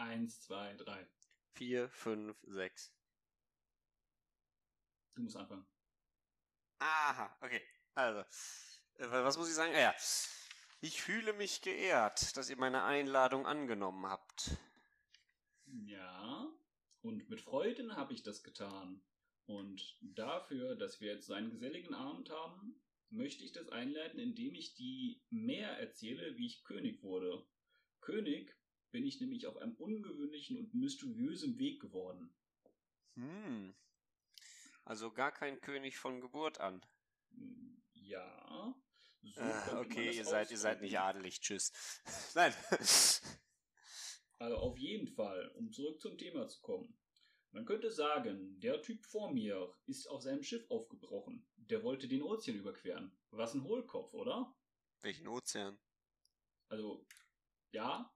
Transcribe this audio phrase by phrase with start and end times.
[0.00, 1.06] Eins, zwei, drei.
[1.52, 2.90] Vier, fünf, sechs.
[5.14, 5.66] Du musst anfangen.
[6.78, 7.60] Aha, okay.
[7.94, 8.20] Also,
[8.94, 9.74] äh, was muss ich sagen?
[9.74, 9.94] Ah, ja.
[10.80, 14.56] Ich fühle mich geehrt, dass ihr meine Einladung angenommen habt.
[15.66, 16.50] Ja,
[17.02, 19.02] und mit Freuden habe ich das getan.
[19.44, 22.80] Und dafür, dass wir jetzt so einen geselligen Abend haben,
[23.10, 27.46] möchte ich das einleiten, indem ich die mehr erzähle, wie ich König wurde.
[28.00, 28.56] König
[28.90, 32.34] bin ich nämlich auf einem ungewöhnlichen und mysteriösen Weg geworden.
[33.14, 33.74] Hm.
[34.84, 36.84] Also gar kein König von Geburt an.
[37.94, 38.74] Ja.
[39.22, 41.40] So äh, okay, ihr seid, ihr seid nicht adelig.
[41.40, 41.72] Tschüss.
[42.34, 42.54] Nein.
[44.38, 46.96] also auf jeden Fall, um zurück zum Thema zu kommen.
[47.52, 51.46] Man könnte sagen, der Typ vor mir ist auf seinem Schiff aufgebrochen.
[51.56, 53.16] Der wollte den Ozean überqueren.
[53.30, 54.54] Was ein Hohlkopf, oder?
[55.02, 55.78] Welchen Ozean?
[56.68, 57.06] Also,
[57.72, 58.12] ja.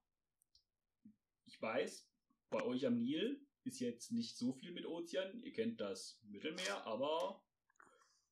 [1.65, 2.07] Ich weiß,
[2.51, 5.43] bei euch am Nil ist jetzt nicht so viel mit Ozean.
[5.43, 7.43] Ihr kennt das Mittelmeer, aber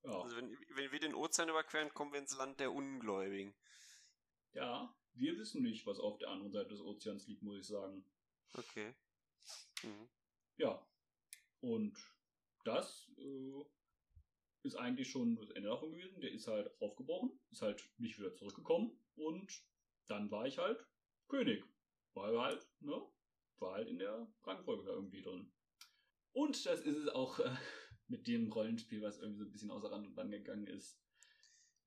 [0.05, 0.20] ja.
[0.20, 3.55] Also wenn, wenn wir den Ozean überqueren, kommen wir ins Land der Ungläubigen.
[4.52, 8.05] Ja, wir wissen nicht, was auf der anderen Seite des Ozeans liegt, muss ich sagen.
[8.52, 8.92] Okay.
[9.83, 10.11] Mhm.
[10.58, 10.86] Ja.
[11.61, 11.96] Und
[12.64, 13.64] das äh,
[14.62, 16.20] ist eigentlich schon das Ende davon gewesen.
[16.20, 19.64] Der ist halt aufgebrochen, ist halt nicht wieder zurückgekommen und
[20.08, 20.86] dann war ich halt
[21.28, 21.64] König.
[22.12, 23.02] War halt, ne?
[23.70, 25.52] Halt in der Rangfolge da irgendwie drin.
[26.32, 27.55] Und das ist es auch äh,
[28.08, 30.98] mit dem Rollenspiel, was irgendwie so ein bisschen außer Rand und Band gegangen ist.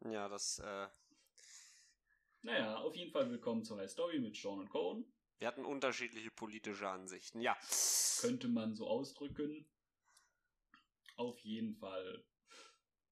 [0.10, 0.88] Ja, das, äh.
[2.42, 5.12] Naja, auf jeden Fall willkommen zur High Story mit Sean und Cohen.
[5.40, 7.58] Wir hatten unterschiedliche politische Ansichten, ja.
[8.22, 9.68] Könnte man so ausdrücken.
[11.18, 12.26] Auf jeden Fall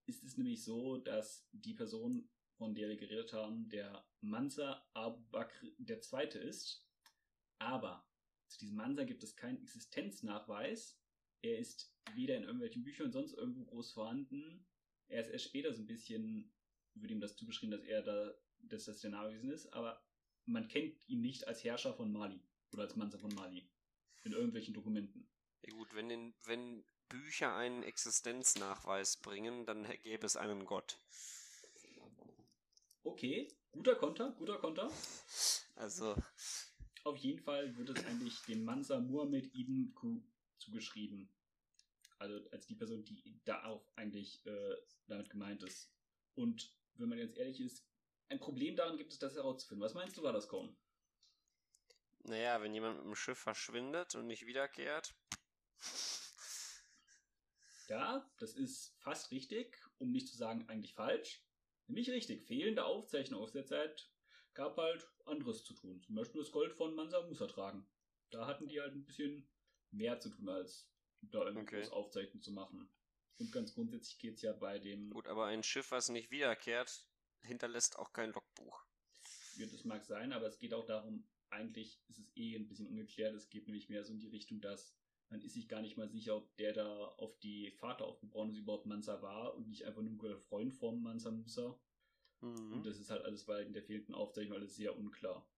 [0.06, 5.68] ist es nämlich so, dass die Person, von der wir geredet haben, der Mansa Abakr
[5.78, 6.88] der Zweite ist.
[7.60, 8.06] Aber
[8.54, 11.00] zu diesem Mansa gibt es keinen Existenznachweis.
[11.42, 14.66] Er ist weder in irgendwelchen Büchern sonst irgendwo groß vorhanden.
[15.08, 16.54] Er ist erst später so ein bisschen,
[16.94, 20.02] würde ihm das zugeschrieben, dass er da, dass das der Nahewesen ist, aber
[20.46, 23.68] man kennt ihn nicht als Herrscher von Mali oder als Mansa von Mali
[24.24, 25.28] in irgendwelchen Dokumenten.
[25.64, 31.00] Ja gut, wenn, den, wenn Bücher einen Existenznachweis bringen, dann gäbe es einen Gott.
[33.04, 34.92] Okay, guter Konter, guter Konter.
[35.76, 36.16] Also.
[37.04, 40.22] Auf jeden Fall wird es eigentlich dem Mansa Muhammad ibn Q
[40.58, 41.30] zugeschrieben.
[42.18, 44.76] Also als die Person, die da auch eigentlich äh,
[45.08, 45.92] damit gemeint ist.
[46.36, 47.86] Und wenn man jetzt ehrlich ist,
[48.30, 49.84] ein Problem daran gibt es, das herauszufinden.
[49.84, 50.76] Was meinst du, war das, Korn?
[52.24, 55.14] Naja, wenn jemand mit dem Schiff verschwindet und nicht wiederkehrt.
[57.90, 61.44] Ja, das ist fast richtig, um nicht zu sagen eigentlich falsch.
[61.88, 62.48] Nämlich richtig.
[62.48, 64.10] Fehlende Aufzeichnung aus der Zeit
[64.54, 66.02] gab halt anderes zu tun.
[66.02, 67.88] Zum Beispiel das Gold von Mansa Musa tragen.
[68.30, 69.48] Da hatten die halt ein bisschen
[69.92, 70.90] mehr zu tun, als
[71.22, 71.96] da irgendwas okay.
[71.96, 72.90] aufzeichnen zu machen.
[73.40, 75.10] Und ganz grundsätzlich geht es ja bei dem.
[75.10, 77.08] Gut, aber ein Schiff, was nicht wiederkehrt,
[77.42, 78.86] hinterlässt auch kein Logbuch.
[79.58, 82.88] Ja, das mag sein, aber es geht auch darum, eigentlich ist es eh ein bisschen
[82.88, 83.36] ungeklärt.
[83.36, 84.96] Es geht nämlich mehr so in die Richtung, dass
[85.30, 86.88] man ist sich gar nicht mal sicher, ob der da
[87.18, 90.74] auf die Vater aufgebrochen ist, überhaupt Mansa war und nicht einfach nur ein guter Freund
[90.74, 91.80] vom Mansa Musa.
[92.44, 92.74] Mhm.
[92.74, 95.50] Und das ist halt alles bei der fehlenden Aufzeichnung alles sehr unklar.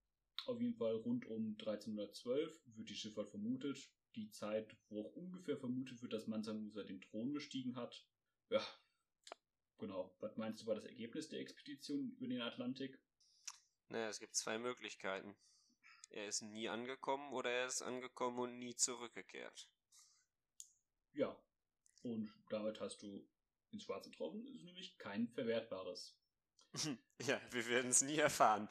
[0.46, 5.57] Auf jeden Fall rund um 1312 wird die Schifffahrt vermutet die Zeit, wo auch ungefähr
[5.57, 8.07] vermutet wird, dass Mansa Musa den Thron bestiegen hat.
[8.50, 8.66] Ja,
[9.78, 10.16] genau.
[10.19, 13.00] Was meinst du, war das Ergebnis der Expedition über den Atlantik?
[13.90, 15.35] Naja, es gibt zwei Möglichkeiten.
[16.12, 19.67] Er ist nie angekommen oder er ist angekommen und nie zurückgekehrt.
[21.13, 21.35] Ja,
[22.03, 23.28] und damit hast du
[23.72, 26.16] ins Schwarze getroffen, ist nämlich kein Verwertbares.
[27.25, 28.67] Ja, wir werden es nie erfahren.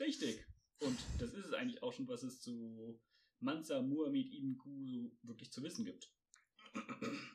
[0.00, 0.44] Richtig.
[0.80, 3.00] Und das ist es eigentlich auch schon, was es zu
[3.40, 6.12] Mansa Muhammad ibn Kusu wirklich zu wissen gibt.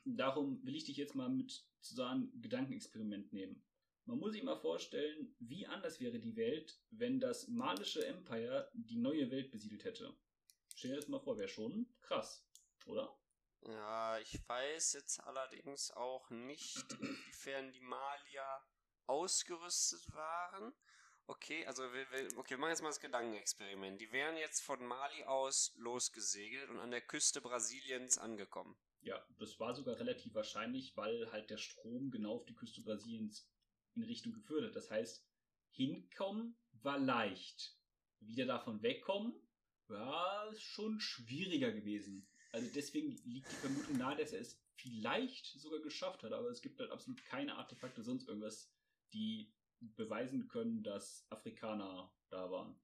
[0.05, 1.51] Darum will ich dich jetzt mal mit
[1.81, 3.63] zu so einem Gedankenexperiment nehmen.
[4.05, 8.97] Man muss sich mal vorstellen, wie anders wäre die Welt, wenn das malische Empire die
[8.97, 10.15] neue Welt besiedelt hätte.
[10.75, 12.47] Stell dir das mal vor, wäre schon krass,
[12.85, 13.17] oder?
[13.61, 18.45] Ja, ich weiß jetzt allerdings auch nicht, inwiefern die Malier
[19.07, 20.73] ausgerüstet waren.
[21.25, 23.99] Okay, also wir, wir, okay, wir machen jetzt mal das Gedankenexperiment.
[23.99, 28.77] Die wären jetzt von Mali aus losgesegelt und an der Küste Brasiliens angekommen.
[29.01, 33.49] Ja, das war sogar relativ wahrscheinlich, weil halt der Strom genau auf die Küste Brasiliens
[33.95, 34.75] in Richtung geführt hat.
[34.75, 35.25] Das heißt,
[35.71, 37.77] hinkommen war leicht.
[38.19, 39.33] Wieder davon wegkommen
[39.87, 42.27] war schon schwieriger gewesen.
[42.51, 46.61] Also deswegen liegt die Vermutung nahe, dass er es vielleicht sogar geschafft hat, aber es
[46.61, 48.71] gibt halt absolut keine Artefakte, sonst irgendwas,
[49.13, 52.79] die beweisen können, dass Afrikaner da waren.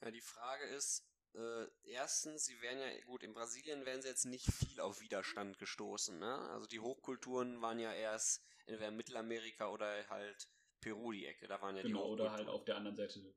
[0.00, 4.26] Ja, die Frage ist, äh, erstens, sie wären ja, gut, in Brasilien wären sie jetzt
[4.26, 6.38] nicht viel auf Widerstand gestoßen, ne?
[6.50, 10.48] Also die Hochkulturen waren ja erst entweder Mittelamerika oder halt
[10.80, 12.32] Peru die Ecke, da waren ja genau, die oder Hochkulturen.
[12.32, 13.34] halt auf der anderen Seite des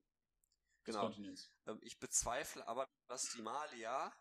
[0.83, 1.01] Genau.
[1.01, 1.51] Kontinents.
[1.67, 4.13] Ähm, Ich bezweifle aber, dass die Malier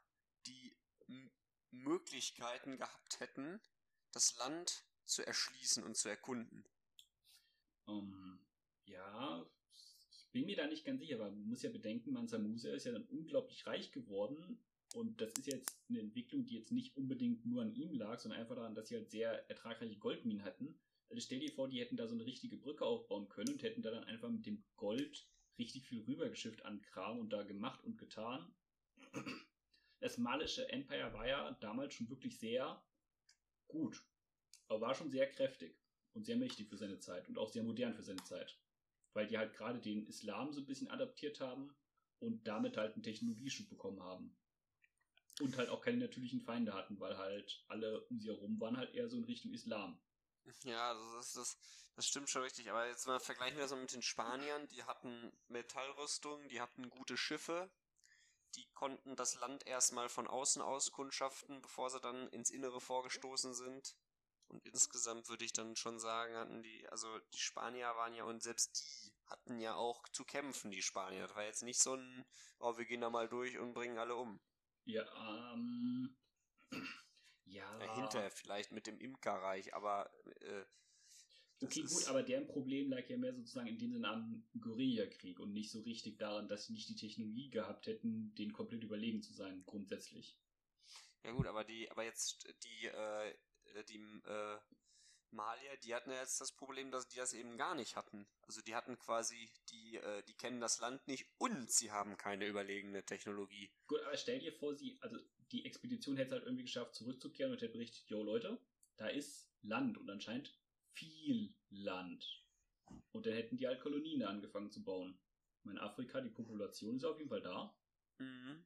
[0.46, 0.76] die
[1.08, 1.30] M
[1.70, 3.60] Möglichkeiten gehabt hätten,
[4.12, 6.64] das Land zu erschließen und zu erkunden.
[7.88, 8.38] Ähm,
[8.86, 9.46] ja,
[10.10, 12.86] ich bin mir da nicht ganz sicher, aber man muss ja bedenken, Mansa Musa ist
[12.86, 14.58] ja dann unglaublich reich geworden
[14.94, 18.40] und das ist jetzt eine Entwicklung, die jetzt nicht unbedingt nur an ihm lag, sondern
[18.40, 20.78] einfach daran, dass sie halt sehr ertragreiche Goldminen hatten.
[21.08, 23.82] Also stell dir vor, die hätten da so eine richtige Brücke aufbauen können und hätten
[23.82, 25.28] da dann einfach mit dem Gold
[25.58, 28.54] richtig viel rübergeschifft an Kram und da gemacht und getan.
[30.00, 32.84] Das malische Empire war ja damals schon wirklich sehr
[33.68, 34.04] gut,
[34.68, 35.83] aber war schon sehr kräftig
[36.14, 38.58] und sehr mächtig für seine Zeit und auch sehr modern für seine Zeit.
[39.12, 41.74] Weil die halt gerade den Islam so ein bisschen adaptiert haben
[42.20, 44.36] und damit halt einen Technologieschub bekommen haben.
[45.40, 48.94] Und halt auch keine natürlichen Feinde hatten, weil halt alle um sie herum waren halt
[48.94, 50.00] eher so in Richtung Islam.
[50.62, 51.58] Ja, also das, das,
[51.96, 52.70] das stimmt schon richtig.
[52.70, 54.68] Aber jetzt mal vergleichen wir das mal mit den Spaniern.
[54.68, 57.70] Die hatten Metallrüstung, die hatten gute Schiffe.
[58.54, 63.96] Die konnten das Land erstmal von außen auskundschaften, bevor sie dann ins Innere vorgestoßen sind.
[64.48, 68.42] Und insgesamt würde ich dann schon sagen, hatten die, also die Spanier waren ja, und
[68.42, 71.22] selbst die hatten ja auch zu kämpfen, die Spanier.
[71.26, 72.24] Das war jetzt nicht so ein,
[72.58, 74.40] oh, wir gehen da mal durch und bringen alle um.
[74.84, 75.04] Ja,
[75.52, 76.16] ähm.
[77.46, 77.78] Ja.
[77.78, 80.10] Ja, hinterher vielleicht mit dem Imkerreich, aber
[80.40, 80.64] äh,
[81.60, 85.52] Okay, gut, aber deren Problem lag ja mehr sozusagen in dem Sinne am Guerillakrieg und
[85.52, 89.32] nicht so richtig daran, dass sie nicht die Technologie gehabt hätten, denen komplett überlegen zu
[89.32, 90.36] sein, grundsätzlich.
[91.22, 93.34] Ja gut, aber die, aber jetzt die, äh,
[93.88, 94.58] die äh,
[95.34, 98.26] Malier, die hatten ja jetzt das Problem, dass die das eben gar nicht hatten.
[98.42, 102.46] Also die hatten quasi, die, äh, die kennen das Land nicht und sie haben keine
[102.46, 103.70] überlegene Technologie.
[103.86, 105.18] Gut, aber stell dir vor, sie, also
[105.52, 108.58] die Expedition hätte es halt irgendwie geschafft, zurückzukehren und hätte berichtet, yo Leute,
[108.96, 110.56] da ist Land und anscheinend
[110.92, 112.44] viel Land.
[113.12, 115.18] Und dann hätten die halt Kolonien da angefangen zu bauen.
[115.58, 117.76] Ich meine, Afrika, die Population ist auf jeden Fall da.
[118.18, 118.64] Mhm.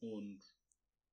[0.00, 0.42] Und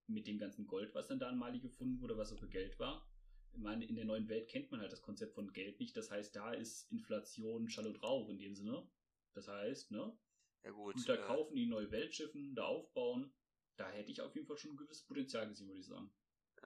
[0.07, 2.79] mit dem ganzen Gold, was dann da in Mali gefunden wurde, was so für Geld
[2.79, 3.07] war.
[3.51, 5.97] Ich meine, in der neuen Welt kennt man halt das Konzept von Geld nicht.
[5.97, 8.87] Das heißt, da ist Inflation Schall und Rauch in dem Sinne.
[9.33, 10.17] Das heißt, ne?
[10.63, 10.95] Ja gut.
[10.95, 13.33] Und da äh, kaufen die neue Weltschiffen, da aufbauen.
[13.77, 16.11] Da hätte ich auf jeden Fall schon ein gewisses Potenzial gesehen, würde ich sagen.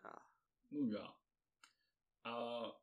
[0.03, 0.21] ja.
[0.69, 1.17] Nun ja.
[2.23, 2.81] Aber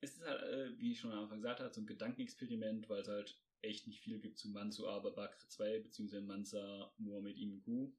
[0.00, 3.00] es ist halt, äh, wie ich schon am Anfang gesagt habe, so ein Gedankenexperiment, weil
[3.00, 6.20] es halt echt nicht viel gibt zu Mansu Aber Bakr 2 bzw.
[6.20, 7.92] Mansa Muhammad Imku.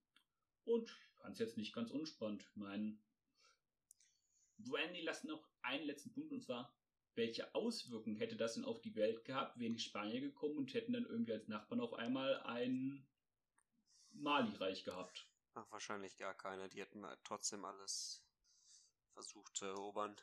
[0.66, 2.44] Und ich fand es jetzt nicht ganz unspannend.
[2.44, 2.98] Ich meine,
[4.58, 6.76] Brandy lassen noch einen letzten Punkt und zwar,
[7.16, 10.94] welche Auswirkungen hätte das denn auf die Welt gehabt, wären die Spanier gekommen und hätten
[10.94, 13.06] dann irgendwie als Nachbarn auf einmal ein
[14.14, 15.28] Mali-Reich gehabt?
[15.54, 16.70] Ach, wahrscheinlich gar keine.
[16.70, 18.24] Die hätten trotzdem alles
[19.14, 20.16] versucht zu erobern.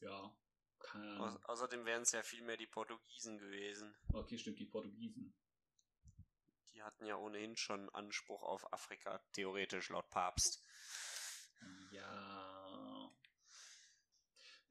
[0.00, 0.36] Ja,
[0.80, 1.44] keine Au Ahnung.
[1.44, 3.94] außerdem wären es ja viel mehr die Portugiesen gewesen.
[4.12, 5.32] Okay, stimmt, die Portugiesen.
[6.74, 10.62] Die hatten ja ohnehin schon Anspruch auf Afrika, theoretisch laut Papst.
[11.92, 13.14] Ja.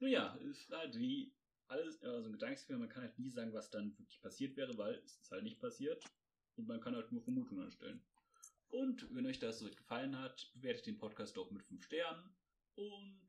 [0.00, 1.34] Nun ja, ist halt wie
[1.68, 4.76] alles, äh, so ein Gedankenexperiment, man kann halt nie sagen, was dann wirklich passiert wäre,
[4.76, 6.04] weil es ist halt nicht passiert.
[6.56, 8.04] Und man kann halt nur Vermutungen anstellen.
[8.68, 12.36] Und wenn euch das so gefallen hat, bewertet den Podcast doch mit 5 Sternen
[12.74, 13.28] und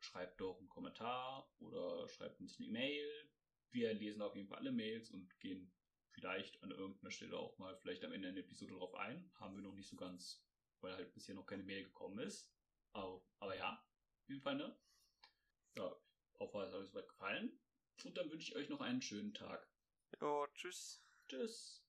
[0.00, 3.30] schreibt doch einen Kommentar oder schreibt uns eine E-Mail.
[3.70, 5.72] Wir lesen auf jeden Fall alle Mails und gehen
[6.12, 9.30] vielleicht an irgendeiner Stelle auch mal vielleicht am Ende einer Episode drauf ein.
[9.34, 10.44] Haben wir noch nicht so ganz,
[10.80, 12.50] weil halt bisher noch keine Mail gekommen ist.
[12.92, 13.84] Aber, aber ja,
[14.22, 14.76] auf jeden Fall, ne?
[15.76, 15.96] Ja,
[16.34, 17.58] ich hoffe, es hat euch soweit gefallen.
[18.04, 19.68] Und dann wünsche ich euch noch einen schönen Tag.
[20.20, 21.02] Jo, tschüss.
[21.28, 21.81] Tschüss.